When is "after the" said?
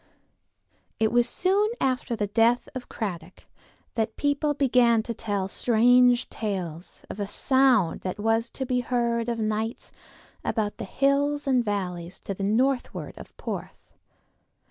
1.79-2.25